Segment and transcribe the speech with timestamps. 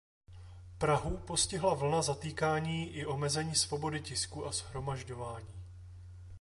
[0.77, 5.47] Prahu postihla vlna zatýkání i omezení svobody tisku a shromažďování.